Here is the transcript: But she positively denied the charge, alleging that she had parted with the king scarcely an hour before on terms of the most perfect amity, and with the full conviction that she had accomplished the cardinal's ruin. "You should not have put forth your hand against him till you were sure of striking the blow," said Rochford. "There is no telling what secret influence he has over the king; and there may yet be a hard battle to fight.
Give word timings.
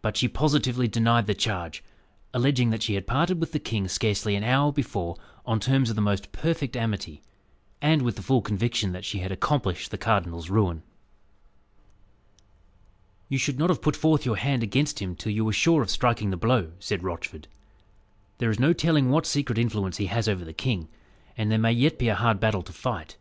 But 0.00 0.16
she 0.16 0.26
positively 0.26 0.88
denied 0.88 1.26
the 1.26 1.34
charge, 1.34 1.84
alleging 2.32 2.70
that 2.70 2.82
she 2.82 2.94
had 2.94 3.06
parted 3.06 3.40
with 3.40 3.52
the 3.52 3.58
king 3.58 3.88
scarcely 3.88 4.36
an 4.36 4.42
hour 4.42 4.72
before 4.72 5.18
on 5.44 5.60
terms 5.60 5.90
of 5.90 5.96
the 5.96 6.00
most 6.00 6.32
perfect 6.32 6.78
amity, 6.78 7.20
and 7.82 8.00
with 8.00 8.16
the 8.16 8.22
full 8.22 8.40
conviction 8.40 8.92
that 8.92 9.04
she 9.04 9.18
had 9.18 9.30
accomplished 9.30 9.90
the 9.90 9.98
cardinal's 9.98 10.48
ruin. 10.48 10.82
"You 13.28 13.36
should 13.36 13.58
not 13.58 13.68
have 13.68 13.82
put 13.82 13.96
forth 13.96 14.24
your 14.24 14.36
hand 14.36 14.62
against 14.62 15.02
him 15.02 15.14
till 15.14 15.32
you 15.32 15.44
were 15.44 15.52
sure 15.52 15.82
of 15.82 15.90
striking 15.90 16.30
the 16.30 16.38
blow," 16.38 16.72
said 16.78 17.02
Rochford. 17.02 17.46
"There 18.38 18.48
is 18.48 18.58
no 18.58 18.72
telling 18.72 19.10
what 19.10 19.26
secret 19.26 19.58
influence 19.58 19.98
he 19.98 20.06
has 20.06 20.26
over 20.26 20.42
the 20.46 20.54
king; 20.54 20.88
and 21.36 21.50
there 21.52 21.58
may 21.58 21.72
yet 21.72 21.98
be 21.98 22.08
a 22.08 22.14
hard 22.14 22.40
battle 22.40 22.62
to 22.62 22.72
fight. 22.72 23.18